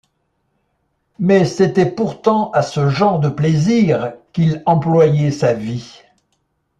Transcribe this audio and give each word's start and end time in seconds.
Mais 1.19 1.45
c’était 1.45 1.85
pourtant 1.91 2.49
à 2.53 2.63
ce 2.63 2.89
genre 2.89 3.19
de 3.19 3.29
plaisirs 3.29 4.13
qu’il 4.33 4.63
employait 4.65 5.29
sa 5.29 5.53
vie. 5.53 6.01